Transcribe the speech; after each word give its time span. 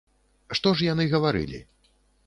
Што 0.59 0.73
ж 0.79 0.89
яны 0.93 1.07
гаварылі? 1.15 1.59